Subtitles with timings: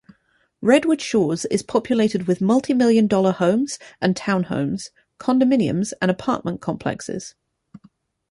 [0.63, 4.89] Redwood Shores is populated with multimillion-dollar homes and town-homes,
[5.19, 7.35] condominiums, and apartment complexes.